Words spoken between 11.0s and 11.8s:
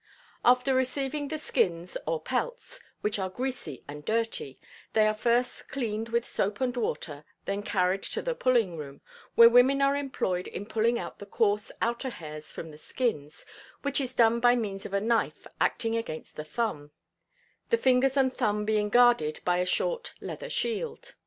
the coarse